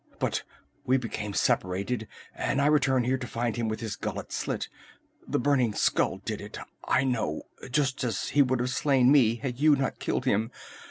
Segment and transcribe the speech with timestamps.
[0.17, 0.41] But
[0.83, 4.67] we became separated and I returned here to find him with his gullet slit.
[5.27, 9.59] The Burning Skull did it, I know, just as he would have slain me had
[9.59, 10.49] you not killed him.